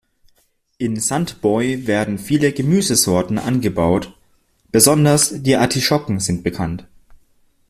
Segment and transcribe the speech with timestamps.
[0.79, 4.17] In Sant Boi werden viele Gemüsesorten angebaut,
[4.71, 6.87] besonders die Artischocken sind bekannt.